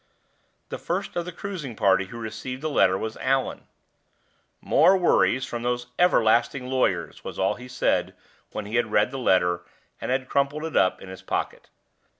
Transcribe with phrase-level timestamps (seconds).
[0.69, 3.67] The first of the cruising party who received a letter was Allan.
[4.59, 8.15] "More worries from those everlasting lawyers," was all he said,
[8.49, 9.61] when he had read the letter,
[10.01, 11.69] and had crumpled it up in his pocket.